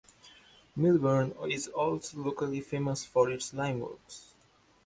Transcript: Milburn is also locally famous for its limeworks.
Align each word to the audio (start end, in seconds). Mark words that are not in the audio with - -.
Milburn 0.75 1.35
is 1.47 1.67
also 1.67 2.17
locally 2.17 2.59
famous 2.59 3.05
for 3.05 3.29
its 3.29 3.51
limeworks. 3.51 4.33